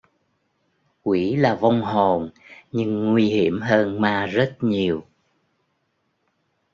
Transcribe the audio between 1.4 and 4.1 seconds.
vong hồn nhưng nguy hiểm hơn